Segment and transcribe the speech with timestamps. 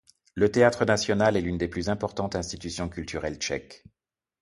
[0.33, 3.83] Le Théâtre national est l'une des plus importantes institutions culturelles tchèques.